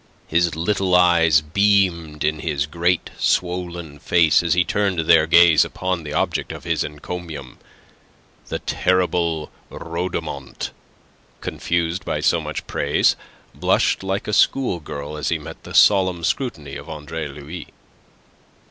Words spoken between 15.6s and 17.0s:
the solemn scrutiny of